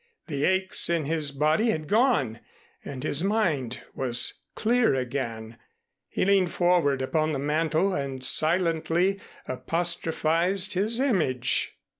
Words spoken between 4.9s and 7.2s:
again. He leaned forward